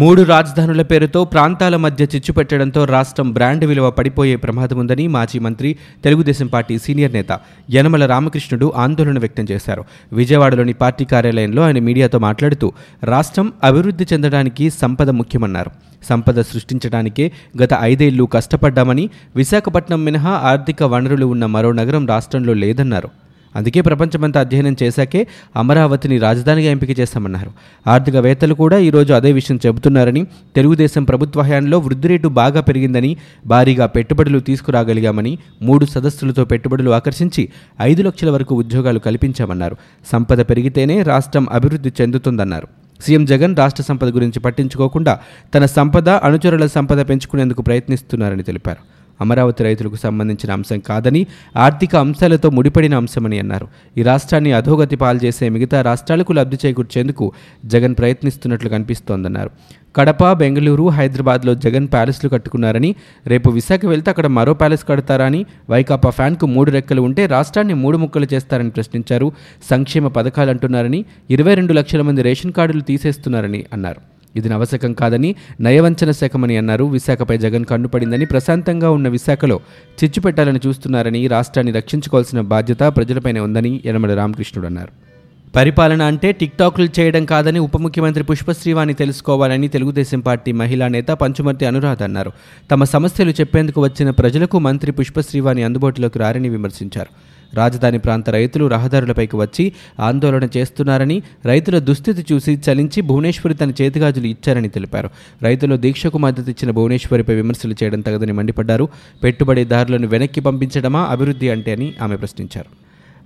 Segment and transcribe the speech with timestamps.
[0.00, 5.76] మూడు రాజధానుల పేరుతో ప్రాంతాల మధ్య చిచ్చు పెట్టడంతో రాష్ట్రం బ్రాండ్ విలువ పడిపోయే ప్రమాదం ఉందని మాజీ మంత్రి
[6.04, 7.38] తెలుగుదేశం పార్టీ సీనియర్ నేత
[7.74, 9.84] యనమల రామకృష్ణుడు ఆందోళన వ్యక్తం చేశారు.
[10.12, 12.72] విజయవాడలోని పార్టీ కార్యాలయంలో ఆయన మీడియాతో మాట్లాడుతూ
[13.04, 15.70] రాష్ట్రం అభివృద్ధి చెందడానికి సంపద ముఖ్యమన్నారు.
[16.08, 17.32] సంపద సృష్టించడానికే
[17.62, 23.10] గత ఐదేళ్ళు కష్టపడ్డామని విశాఖపట్నం మినహా ఆర్థిక వనరులు ఉన్న మరో నగరం రాష్ట్రంలో లేదన్నారు.
[23.56, 27.50] అందుకే ప్రపంచమంతా అధ్యయనం చేశాకే అమరావతిని రాజధానిగా ఎంపిక చేస్తామన్నారు.
[27.86, 30.24] ఆర్థికవేత్తలు కూడా ఈరోజు అదే విషయం చెబుతున్నారని
[30.56, 33.16] తెలుగుదేశం ప్రభుత్వ హయాంలో వృద్ధి రేటు బాగా పెరిగిందని
[33.46, 37.48] భారీగా పెట్టుబడులు తీసుకురాగలిగామని మూడు సదస్సులతో పెట్టుబడులు ఆకర్షించి
[37.80, 39.76] ఐదు లక్షల వరకు ఉద్యోగాలు కల్పించామన్నారు.
[40.12, 42.68] సంపద పెరిగితేనే రాష్ట్రం అభివృద్ధి చెందుతుందన్నారు.
[43.00, 45.20] సీఎం జగన్ రాష్ట్ర సంపద గురించి పట్టించుకోకుండా
[45.54, 49.01] తన సంపద అనుచరుల సంపద పెంచుకునేందుకు ప్రయత్నిస్తున్నారని తెలిపారు.
[49.22, 51.22] అమరావతి రైతులకు సంబంధించిన అంశం కాదని
[51.56, 53.68] ఆర్థిక అంశాలతో ముడిపడిన అంశమని అన్నారు.
[53.98, 57.32] ఈ రాష్ట్రాన్ని అధోగతి పాల్చేసే మిగతా రాష్ట్రాలకు లబ్ధి చేకూర్చేందుకు
[57.64, 59.50] జగన్ ప్రయత్నిస్తున్నట్లు కనిపిస్తోందన్నారు.
[59.96, 62.94] కడప బెంగళూరు హైదరాబాద్లో జగన్ ప్యాలెస్లు కట్టుకున్నారని
[63.26, 68.26] రేపు విశాఖ వెళ్తే అక్కడ మరో ప్యాలెస్ కడతారని వైకాపా ఫ్యాన్కు మూడు రెక్కలు ఉంటే రాష్ట్రాన్ని మూడు ముక్కలు
[68.34, 69.32] చేస్తారని ప్రశ్నించారు.
[69.70, 74.11] సంక్షేమ పథకాలు అంటున్నారని ఇరవై రెండు లక్షల మంది రేషన్ కార్డులు తీసేస్తున్నారని అన్నారు.
[74.36, 76.84] ఇది నవశకం కాదని నయవంచన శకమని అన్నారు.
[76.84, 79.60] విశాఖపై జగన్ కన్నుపడిందని ప్రశాంతంగా ఉన్న విశాఖలో
[80.04, 85.12] చిచ్చు పెట్టాలని చూస్తున్నారని రాష్ట్రాన్ని రక్షించుకోవాల్సిన బాధ్యత ప్రజలపైనే ఉందని యనమల రామకృష్ణుడు అన్నారు.
[85.56, 92.02] పరిపాలన అంటే టిక్టాక్లు చేయడం కాదని ఉప ముఖ్యమంత్రి పుష్పశ్రీవాణి తెలుసుకోవాలని తెలుగుదేశం పార్టీ మహిళా నేత పంచుమర్తి అనురాధ
[92.02, 92.32] అన్నారు.
[92.70, 97.31] తమ సమస్యలు చెప్పేందుకు వచ్చిన ప్రజలకు మంత్రి పుష్పశ్రీవాణి అందుబాటులోకి రారని విమర్శించారు.
[97.54, 104.68] రాజధాని ప్రాంత రైతులు రహదారులపైకి వచ్చి ఆందోళన చేస్తున్నారని రైతుల దుస్థితి చూసి చలించి భువనేశ్వరి తన చేతిగాజులు ఇచ్చారని
[104.68, 105.10] తెలిపారు.
[105.42, 108.88] రైతులు దీక్షకు మద్దతు ఇచ్చిన భువనేశ్వరిపై విమర్శలు చేయడం తగదని మండిపడ్డారు.
[109.22, 112.82] పెట్టుబడిదారులను వెనక్కి పంపించడమా అభివృద్ధి అంటే అని ఆమె ప్రశ్నించారు.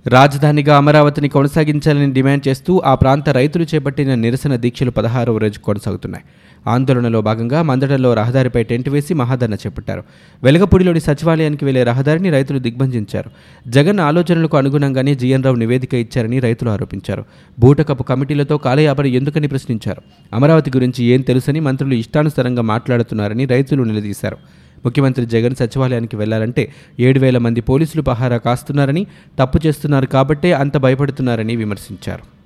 [0.09, 6.23] రాజధానిగా అమరావతిని కొనసాగించాలని డిమాండ్ చేస్తూ ఆ ప్రాంత రైతులు చేపట్టిన నిరసన దీక్షలు పదహారవ రోజు కొనసాగుతున్నాయి.
[6.67, 10.03] ఆందోళనలో భాగంగా మందడంలో రహదారిపై టెంట్ వేసి మహాధర్న చేపట్టారు.
[10.43, 13.31] వెలగపూడిలోని సచివాలయానికి వెళ్ళే రహదారిని రైతులు దిగ్బంధించారు
[13.67, 17.25] జగన్ ఆలోచనలకు అనుగుణంగానే జీఎన్ రావు నివేదిక ఇచ్చారని రైతులు ఆరోపించారు.
[17.59, 20.01] బూటకపు కమిటీలతో కాలయాపన ఎందుకని ప్రశ్నించారు.
[20.33, 24.37] అమరావతి గురించి ఏం తెలుసని మంత్రులు ఇష్టానుసారంగా మాట్లాడుతున్నారని రైతులు నిలదీశారు.
[24.85, 29.07] ముఖ్యమంత్రి జగన్ సచివాలయానికి వెళ్ళాలంటే ఏడు వేల మంది పోలీసులు పహారా కాస్తున్నారని
[29.39, 32.36] తప్పు చేస్తున్నారు కాబట్టే అంత భయపడుతున్నారని విమర్శించారు.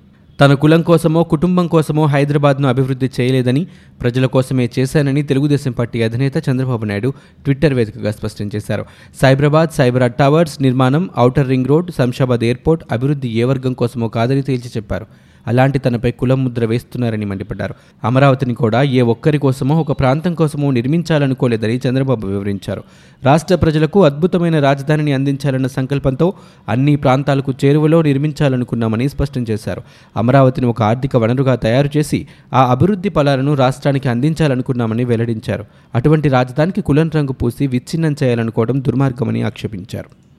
[0.42, 3.66] తన కులం కోసమో కుటుంబం కోసమో హైదరాబాద్ను అభివృద్ధి చేయలేదని
[4.00, 7.10] ప్రజల కోసమే చేశానని తెలుగుదేశం పార్టీ అధినేత చంద్రబాబు నాయుడు
[7.44, 8.84] ట్విట్టర్ వేదికగా స్పష్టం చేశారు.
[9.22, 14.70] సైబరాబాద్ సైబరాబాద్ టవర్స్ నిర్మాణం outer ring road Shamshabad airport అభివృద్ధి ఏ వర్గం కోసమో కాదని తేల్చి
[14.76, 15.06] చెప్పారు.
[15.46, 17.74] అలాంటి తనపై కులం ముద్ర వేస్తున్నారని మండిపడ్డారు.
[18.04, 22.82] అమరావతిని కూడా ఏ ఒక్కరి కోసమో ఒక ప్రాంతం కోసమో నిర్మించాలనుకోలేదని చంద్రబాబు వివరించారు.
[23.24, 26.32] రాష్ట్ర ప్రజలకు అద్భుతమైన రాజధానిని అందించాలన్న సంకల్పంతో
[26.68, 29.82] అన్ని ప్రాంతాలకు చేరువలో నిర్మించాలనుకున్నామని స్పష్టం చేశారు.
[30.16, 35.64] అమరావతిని ఒక ఆర్థిక వనరుగా తయారు చేసి ఆ అభివృద్ధి ఫలాలను రాష్ట్రానికి అందించాలనుకున్నామని వెల్లడించారు.
[35.94, 40.31] అటువంటి రాజధానికి కులం రంగు పూసి విచ్ఛిన్నం చేయాలనుకోవడం దుర్మార్గమని ఆక్షేపించారు.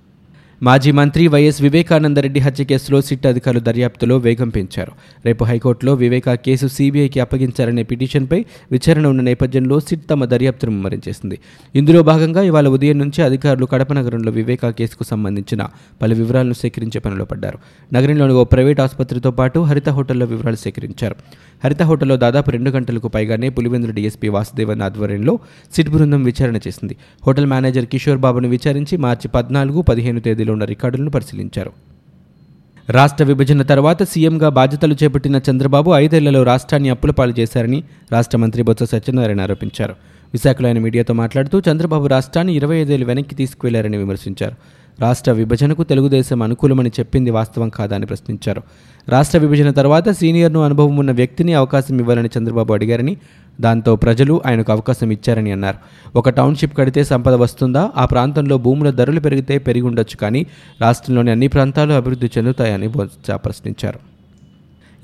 [0.63, 4.91] మాజీ మంత్రి వైఎస్ వివేకానందరెడ్డి హత్య కేసులో సిట్ అధికారులు దర్యాప్తులో వేగం పెంచారు.
[5.25, 11.39] రేపు హైకోర్టులో వివేకా కేసు సీబీఐకి అప్పగించారనే పిటిషన్పై విచారణ ఉన్న నేపథ్యంలో సిట్ తమ దర్యాప్తును ముమ్మరం చేసింది
[11.75, 15.67] ఇందులో భాగంగా ఇవాళ ఉదయం నుంచి అధికారులు కడప నగరంలో వివేకా కేసుకు సంబంధించిన
[16.01, 17.59] పలు వివరాలను సేకరించే పనిలో పడ్డారు.
[17.93, 21.15] నగరంలోని ఓ ప్రైవేట్ ఆసుపత్రితో పాటు హరిత హోటల్లో వివరాలు సేకరించారు.
[21.63, 25.39] హరిత హోటల్లో దాదాపు రెండు గంటలకు పైగానే పులివెందుల డీఎస్పీ వాసుదేవన్ ఆధ్వర్యంలో
[25.75, 26.97] సిట్ బృందం విచారణ చేసింది.
[27.27, 31.71] హోటల్ మేనేజర్ కిషోర్ బాబును విచారించి మార్చి పద్నాలుగు పదిహేను తేదీలో ఉన్న రికార్డులను పరిశీలించారు.
[32.89, 38.83] రాష్ట్ర విభజన తర్వాత సీఎంగా బాధ్యతలు చేపట్టిన చంద్రబాబు ఐదేళ్ళలో రాష్ట్రాన్ని అప్పుల పాలు చేశారని రాష్ట్ర మంత్రి బొత్స
[38.83, 39.95] సత్యనారాయణ ఆరోపించారు.
[40.33, 44.55] విశాఖలో ఆయన మీడియాతో మాట్లాడుతూ చంద్రబాబు రాష్ట్రాన్ని ఇరవై ఐదేళ్ళు వెనక్కి తీసుకువెళ్ళారని విమర్శించారు.
[44.99, 48.61] రాష్ట్ర విభజనకు తెలుగుదేశం అనుకూలమని చెప్పింది వాస్తవం కాదా అని ప్రశ్నించారు.
[49.09, 53.17] రాష్ట్ర విభజన తర్వాత సీనియర్ను అనుభవం ఉన్న వ్యక్తిని అవకాశం ఇవ్వాలని చంద్రబాబు అడిగారని
[53.61, 55.77] దాంతో ప్రజలు ఆయనకు అవకాశం ఇచ్చారని అన్నారు.
[56.15, 57.91] ఒక టౌన్షిప్ కడితే సంపద వస్తుందా?
[57.97, 60.45] ఆ ప్రాంతంలో భూముల ధరలు పెరిగితే పెరిగి ఉండొచ్చు కానీ
[60.81, 62.89] రాష్ట్రంలోని అన్ని ప్రాంతాలు అభివృద్ధి చెందుతాయని
[63.35, 64.12] ప్రశ్నించారు.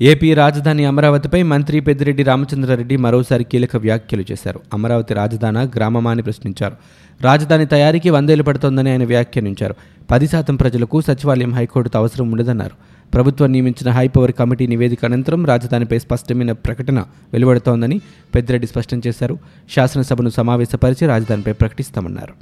[0.02, 4.60] ఏపీ రాజధాని అమరావతిపై మంత్రి పెద్దిరెడ్డి రామచంద్రారెడ్డి మరోసారి కీలక వ్యాఖ్యలు చేశారు.
[4.74, 6.76] అమరావతి రాజధాన గ్రామమా అని ప్రశ్నించారు.
[7.20, 9.74] రాజధాని తయారీకి వందేలు పడుతోందని ఆయన వ్యాఖ్యానించారు.
[10.10, 12.70] పది శాతం ప్రజలకు సచివాలయం హైకోర్టుతో అవసరం ఉండదన్నారు.
[13.14, 17.00] ప్రభుత్వం నియమించిన హైపవర్ కమిటీ నివేదిక అనంతరం రాజధానిపై స్పష్టమైన ప్రకటన
[17.32, 18.00] వెలువడుతోందని
[18.34, 19.38] పెద్దిరెడ్డి స్పష్టం చేశారు.
[19.76, 22.34] శాసనసభను సమావేశపరిచి రాజధానిపై ప్రకటిస్తామన్నారు.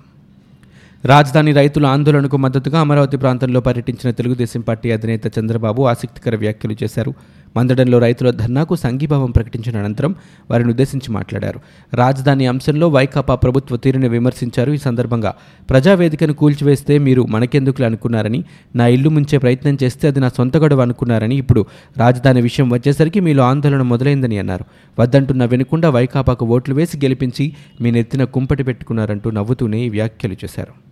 [1.05, 7.15] రాజధాని రైతుల ఆందోళనకు మద్దతుగా అమరావతి ప్రాంతంలో పర్యటించిన తెలుగుదేశం పార్టీ అధినేత చంద్రబాబు ఆసక్తికర వ్యాఖ్యలు చేశారు.
[7.57, 10.15] మందడంలో రైతుల ధర్నాకు సంఘీభావం ప్రకటించిన అనంతరం
[10.51, 11.61] వారిని ఉద్దేశించి మాట్లాడారు.
[11.95, 14.73] రాజధాని అంశంలో వైకాపా ప్రభుత్వ తీరుని విమర్శించారు.
[14.73, 15.35] ఈ సందర్భంగా
[15.71, 18.45] ప్రజావేదికను కూల్చివేస్తే మీరు మనకెందుకులు అనుకున్నారని
[18.77, 21.67] నా ఇల్లు ముంచే ప్రయత్నం చేస్తే అది నా సొంత గొడవ అనుకున్నారని ఇప్పుడు
[21.97, 24.65] రాజధాని విషయం వచ్చేసరికి మీలో ఆందోళన మొదలైందని అన్నారు.
[25.01, 30.89] వద్దంటున్న వినకుండా వైకాపాకు ఓట్లు వేసి గెలిపించి మీ నెత్తిన కుంపటి పెట్టుకున్నారంటూ నవ్వుతూనే ఈ వ్యాఖ్యలు చేశారు.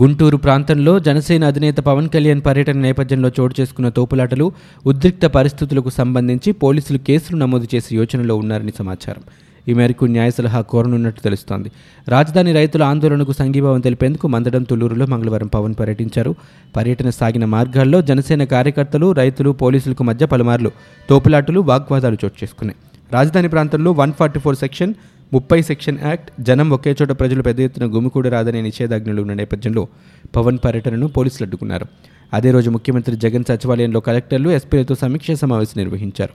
[0.00, 4.52] గుంటూరు ప్రాంతంలో జనసేన అధినేత పవన్ కళ్యాణ్ పర్యటన నేపథ్యంలో చోటు చేసుకున్న తోపులాటలు
[4.86, 9.22] ఉద్రిక్త పరిస్థితులకు సంబంధించి పోలీసులు కేసులు నమోదు చేసే యోచనలో ఉన్నారని సమాచారం.
[9.68, 11.70] ఈ మేరకు న్యాయ సలహా కోరనున్నట్టు తెలుస్తోంది.
[12.08, 16.34] రాజధాని రైతుల ఆందోళనకు సంఘీభావం తెలిపేందుకు మందడం తుళ్ళూరులో మంగళవారం పవన్ పర్యటించారు.
[16.76, 20.70] పర్యటన సాగిన మార్గాల్లో జనసేన కార్యకర్తలు రైతులు పోలీసులకు మధ్య పలుమార్లు
[21.10, 22.78] తోపులాటలు వాగ్వాదాలు చోటు చేసుకున్నాయి.
[23.12, 24.94] రాజధాని ప్రాంతంలో వన్ ఫార్టీ ఫోర్ సెక్షన్
[25.32, 29.88] ముప్పై సెక్షన్ యాక్ట్ జనం ఒకే చోట ప్రజలు పెద్ద ఎత్తున గుమికూడి రాదనే నిషేధాజ్ఞలు ఉన్న నేపథ్యంలో
[30.36, 31.86] పవన్ పర్యటనను పోలీసులు అడ్డుకున్నారు.
[32.32, 36.32] అదే రోజు ముఖ్యమంత్రి జగన్ సచివాలయంలో కలెక్టర్లు ఎస్పీలతో సమీక్ష సమావేశం నిర్వహించారు.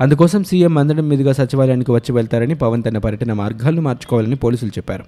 [0.00, 5.04] అందుకోసం సీఎం మందడం మీదుగా సచివాలయానికి వచ్చి వెళ్తారని పవన్ తన పర్యటన మార్గాలను మార్చుకోవాలని పోలీసులు చెప్పారు.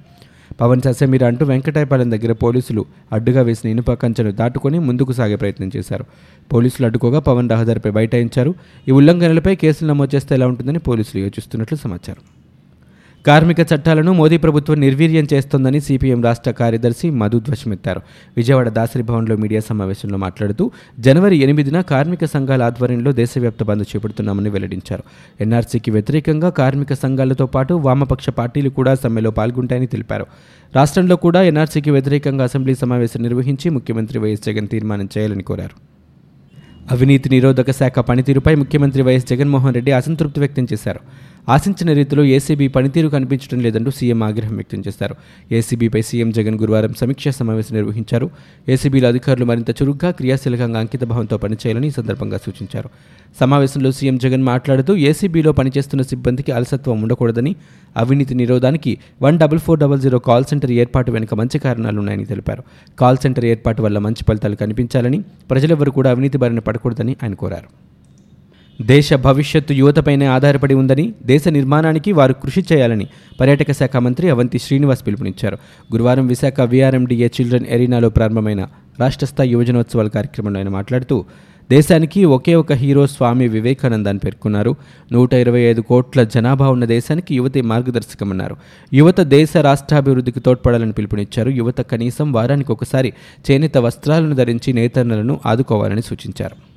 [0.60, 6.04] పవన్ ససేమీర అంటూ వెంకటాయపాలెం దగ్గర పోలీసులు అడ్డుగా వేసిన ఇనుప కంచెను దాటుకొని ముందుకు సాగే ప్రయత్నం చేశారు.
[6.52, 8.54] పోలీసులు అడ్డుకోగా పవన్ రహదారిపై బైఠాయించారు.
[8.88, 12.41] ఈ ఉల్లంఘనలపై కేసులు నమోదు చేస్తే ఎలా ఉంటుందని పోలీసులు యోచిస్తున్నట్లు సమాచారం.
[13.26, 18.00] కార్మిక చట్టాలను మోదీ ప్రభుత్వం నిర్వీర్యం చేస్తోందని సిపిఎం రాష్ట్ర కార్యదర్శి మధు ధ్వజమెత్తారు.
[18.36, 20.70] విజయవాడ దాసరి భవన్లో మీడియా సమావేశంలో మాట్లాడుతూ
[21.00, 25.02] జనవరి ఎనిమిదిన కార్మిక సంఘాల ఆధ్వర్యంలో దేశవ్యాప్త బంద్ చేపడుతున్నామని వెల్లడించారు.
[25.40, 30.26] ఎన్ఆర్సీకి వ్యతిరేకంగా కార్మిక సంఘాలతో పాటు వామపక్ష పార్టీలు కూడా సమ్మెలో పాల్గొంటాయని తెలిపారు.
[30.76, 35.92] రాష్ట్రంలో కూడా ఎన్ఆర్సీకి వ్యతిరేకంగా అసెంబ్లీ సమావేశం నిర్వహించి ముఖ్యమంత్రి వైఎస్ జగన్ తీర్మానం చేయాలని కోరారు.
[36.90, 41.31] అవినీతి నిరోధక శాఖ పనితీరుపై ముఖ్యమంత్రి వైఎస్ జగన్మోహన్ రెడ్డి అసంతృప్తి వ్యక్తం చేశారు.
[41.48, 45.14] ఆశించిన రీతిలో ఏసీబీ పనితీరు కనిపించడం లేదంటూ సీఎం ఆగ్రహం వ్యక్తం చేశారు.
[45.52, 48.30] ఏసీబీపై సీఎం జగన్ గురువారం సమీక్షా సమావేశం నిర్వహించారు.
[48.68, 52.90] ఏసీబీల అధికారులు మరింత చురుగ్గా క్రియాశీలకంగా అంకితభావంతో పనిచేయాలని ఈ సందర్భంగా సూచించారు.
[53.40, 57.56] సమావేశంలో సీఎం జగన్ మాట్లాడుతూ ఏసీబీలో పనిచేస్తున్న సిబ్బందికి అలసత్వం ఉండకూడదని
[57.96, 62.62] అవినీతి నిరోధానికి one double four double zero call centre ఏర్పాటు వెనుక మంచి కారణాలున్నాయని తెలిపారు.
[62.98, 67.91] కాల్ సెంటర్ ఏర్పాటు వల్ల మంచి ఫలితాలు కనిపించాలని ప్రజలెవరూ కూడా అవినీతి బారిన పడకూడదని ఆయన కోరారు.
[68.80, 73.06] దేశ భవిష్యత్తు యువతపైనే ఆధారపడి ఉందని దేశ నిర్మాణానికి వారు కృషి చేయాలని
[73.40, 75.56] పర్యాటక శాఖ మంత్రి అవంతి శ్రీనివాస్ పిలుపునిచ్చారు.
[75.92, 78.69] గురువారం విశాఖ విఆర్ఎండిఏ చిల్డ్రన్ ఎరీనాలో ప్రారంభమైన
[79.00, 81.24] రాష్ట్ర స్థాయి యువజనోత్సవాల కార్యక్రమంలో ఆయన మాట్లాడుతూ
[81.70, 84.76] దేశానికి ఒకే ఒక హీరో స్వామి వివేకానంద అని పేర్కొన్నారు.
[85.12, 88.56] నూట ఇరవై ఐదు కోట్ల జనాభా ఉన్న దేశానికి యువతే మార్గదర్శకమన్నారు.
[88.94, 91.50] యువత దేశ రాష్ట్రాభివృద్ధికి తోడ్పడాలని పిలుపునిచ్చారు.
[91.50, 93.12] యువత కనీసం వారానికి ఒకసారి
[93.50, 96.71] చేనేత వస్త్రాలను ధరించి నేతన్నలను ఆదుకోవాలని సూచించారు.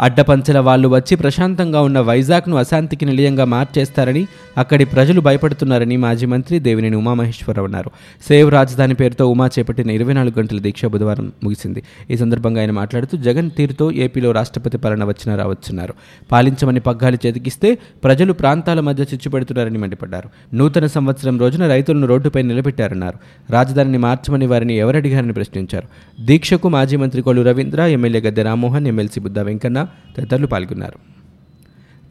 [0.00, 4.26] అడ్డపంచల వాళ్ళు వచ్చి ప్రశాంతంగా ఉన్న వైజాగ్ను అశాంతికి నిలయంగా మార్చేస్తారని
[4.58, 7.90] అక్కడి ప్రజలు భయపడుతున్నారని మాజీ మంత్రి దేవినేని ఉమామహేశ్వరరావు అన్నారు.
[8.28, 11.82] సేవ్ రాజధాని పేరుతో ఉమా చేపట్టిన ఇరవై నాలుగు గంటల దీక్ష బుధవారం ముగిసింది.
[12.10, 15.94] ఈ సందర్భంగా ఆయన మాట్లాడుతూ జగన్ తీరుతో ఏపీలో రాష్ట్రపతి పాలన వచ్చిన రావచ్చున్నారు.
[16.32, 20.56] పాలించమని పగ్గాలు చేతికిస్తే ప్రజలు ప్రాంతాల మధ్య చిచ్చుపెడుతున్నారని మండిపడ్డారు.
[20.56, 23.18] నూతన సంవత్సరం రోజున రైతులను రోడ్డుపై నిలబెట్టారన్నారు.
[23.52, 25.88] రాజధానిని మార్చమని వారిని ఎవరడిగారని ప్రశ్నించారు.
[26.24, 29.85] దీక్షకు మాజీ మంత్రి కొల్లు రవీంద్ర ఎమ్మెల్యే గద్దె రామ్మోహన్ ఎమ్మెల్సీ బుద్ధా వెంకన్న
[30.16, 31.16] తదితరులు పాల్గొన్నారు.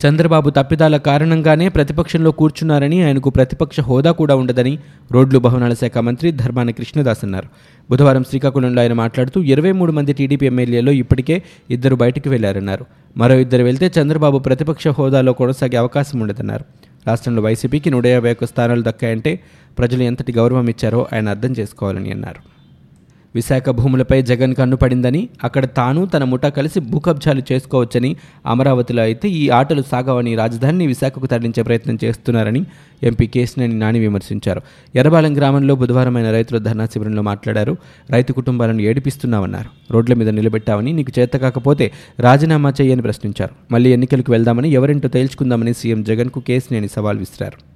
[0.07, 4.80] చంద్రబాబు తప్పిదాల కారణంగానే ప్రతిపక్షంలో కూర్చున్నారని ఆయనకు ప్రతిపక్ష హోదా కూడా ఉండదని
[5.12, 7.48] రోడ్లు భవనాల శాఖ మంత్రి ధర్మాన కృష్ణదాస్ అన్నారు.
[7.92, 12.86] బుధవారం శ్రీకాకుళంలో ఆయన మాట్లాడుతూ ఇరవై మూడు మంది టీడీపీ ఎమ్మెల్యేలో ఇప్పటికే ఇద్దరు బయటకు వెళ్ళారన్నారు.
[13.18, 16.66] మరో ఇద్దరు వెళ్తే చంద్రబాబు ప్రతిపక్ష హోదాలో కొనసాగే అవకాశం ఉండదన్నారు.
[17.07, 19.39] రాష్ట్రంలో వైసీపీకి నూట యాభై ఒక్క స్థానాలు దక్కాయంటే
[19.78, 22.55] ప్రజలు ఎంతటి గౌరవం ఇచ్చారో ఆయన అర్థం చేసుకోవాలని అన్నారు.
[23.36, 29.50] విశాఖ భూములపై జగన్ కన్ను పడిందని అక్కడ తాను తన ముఠా కలిసి భూకబ్జాలు చేసుకోవచ్చని అమరావతిలో అయితే ఈ
[29.50, 32.66] ఆటలు సాగవని రాజధానిని విశాఖకు తరలించే ప్రయత్నం చేస్తున్నారని
[33.04, 34.62] ఎంపీ కేసినేని నాని విమర్శించారు.
[34.95, 37.78] ఎర్రబాలెం గ్రామంలో బుధవారమైన రైతుల ధర్నా శిబిరంలో మాట్లాడారు.
[38.12, 39.94] రైతు కుటుంబాలను ఏడిపిస్తున్నామన్నారు.
[39.94, 43.74] రోడ్ల మీద నిలబెట్టామని నీకు చేత కాకపోతే రాజీనామా చేయని ప్రశ్నించారు.
[43.74, 47.75] మళ్ళీ ఎన్నికలకు వెళ్దామని ఎవరింటో తేల్చుకుందామని సీఎం జగన్కు కేసినేని సవాల్ విసిరారు.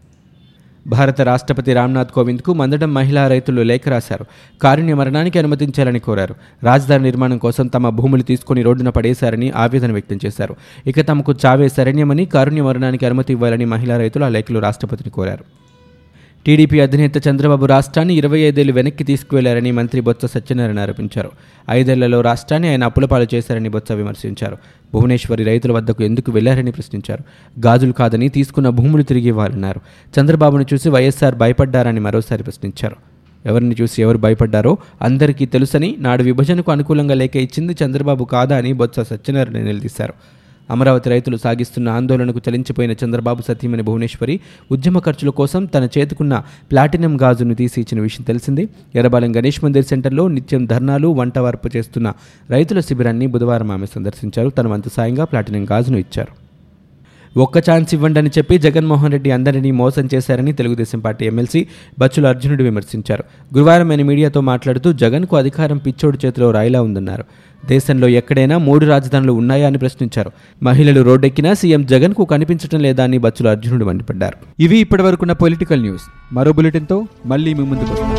[0.87, 4.25] భారత రాష్ట్రపతి రామ్నాథ్ కోవింద్కు మందడం మహిళా రైతులు లేఖ రాశారు.
[4.61, 6.35] కారుణ్య మరణానికి అనుమతించాలని కోరారు.
[6.63, 10.55] రాజధాని నిర్మాణం కోసం తమ భూములు తీసుకుని రోడ్డున పడేశారని ఆవేదన వ్యక్తం చేశారు.
[10.87, 15.58] ఇక తమకు చావే శరణ్యమని కారుణ్య మరణానికి అనుమతి ఇవ్వాలని మహిళా రైతులు ఆ లేఖలు రాష్ట్రపతిని కోరారు.
[16.45, 21.29] టీడీపీ అధినేత చంద్రబాబు రాష్ట్రాన్ని ఇరవై ఐదేళ్ళు వెనక్కి తీసుకువెళ్ళారని మంత్రి బొత్స సత్యనారాయణ ఆరోపించారు.
[21.69, 24.57] ఐదేళ్ళలో రాష్ట్రాన్ని ఆయన అప్పులపాలు చేశారని బొత్స విమర్శించారు.
[24.93, 27.23] భువనేశ్వరి రైతుల వద్దకు ఎందుకు వెళ్ళారని ప్రశ్నించారు.
[27.65, 29.81] గాజులు కాదని తీసుకున్న భూములు తిరిగి ఇవ్వాలన్నారు.
[30.19, 32.95] చంద్రబాబును చూసి వైఎస్ఆర్ భయపడ్డారని మరోసారి ప్రశ్నించారు.
[33.45, 38.99] ఎవరిని చూసి ఎవరు భయపడ్డారో అందరికీ తెలుసని నాడు విభజనకు అనుకూలంగా లేక ఇచ్చింది చంద్రబాబు కాదా అని బొత్స
[38.99, 40.13] సత్యనారాయణ నిలదీశారు.
[40.71, 44.39] అమరావతి రైతులు సాగిస్తున్న ఆందోళనకు చలించిపోయిన చంద్రబాబు సతీమణి భువనేశ్వరి
[44.71, 48.67] ఉద్యమ ఖర్చుల కోసం తన చేతుకున్న ప్లాటినం గాజును తీసి ఇచ్చిన విషయం తెలిసిందే.
[48.95, 52.13] ఎర్రబాలెం గణేష్ మందిర్ సెంటర్లో నిత్యం ధర్నాలు వంట వార్పు చేస్తున్న
[52.49, 54.49] రైతుల శిబిరాన్ని బుధవారం ఆమె సందర్శించారు.
[54.49, 56.49] తన వంతు సాయంగా ప్లాటినం గాజును ఇచ్చారు.
[57.39, 61.67] ఒక్క ఛాన్స్ ఇవ్వండి అని చెప్పి జగన్మోహన్ రెడ్డి అందరినీ మోసం చేశారని తెలుగుదేశం పార్టీ ఎమ్మెల్సీ
[61.99, 63.23] బచ్చుల అర్జునుడు విమర్శించారు.
[63.55, 67.25] గురువారం ఆయన మీడియాతో మాట్లాడుతూ జగన్కు అధికారం పిచ్చోడు చేతిలో రాయిలా ఉందన్నారు.
[67.65, 70.31] దేశంలో ఎక్కడైనా మూడు రాజధానులు ఉన్నాయా అని ప్రశ్నించారు.
[70.63, 74.61] మహిళలు రోడ్డెక్కినా సీఎం జగన్కు కనిపించడం లేదా అని బచ్చుల అర్జునుడు మండిపడ్డారు.
[74.61, 76.03] ఇవి ఇప్పటివరకున్న పొలిటికల్ న్యూస్.
[76.33, 78.18] మరో బులెటిన్తో మళ్ళీ మీ ముందుకు వస్తాం.